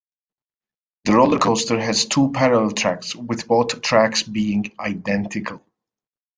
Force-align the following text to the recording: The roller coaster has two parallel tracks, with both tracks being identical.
The 1.05 1.13
roller 1.15 1.37
coaster 1.37 1.79
has 1.79 2.05
two 2.07 2.31
parallel 2.31 2.71
tracks, 2.71 3.15
with 3.15 3.47
both 3.47 3.83
tracks 3.83 4.23
being 4.23 4.71
identical. 4.79 5.61